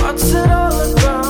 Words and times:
What's 0.00 0.32
it 0.32 0.50
all 0.50 0.92
about? 0.92 1.23